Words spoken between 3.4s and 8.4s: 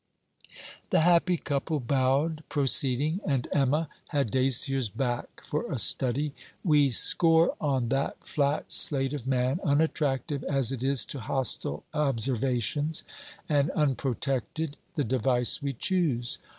Emma had Dacier's back for a study. We score on that